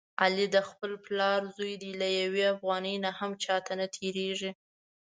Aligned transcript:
علي 0.23 0.45
د 0.55 0.57
خپل 0.69 0.91
پلار 1.05 1.41
زوی 1.55 1.73
دی، 1.81 1.91
له 2.01 2.07
یوې 2.19 2.43
افغانۍ 2.53 2.95
نه 3.05 3.11
هم 3.19 3.31
چاته 3.43 3.73
نه 3.79 3.85
تېرېږي. 3.95 4.51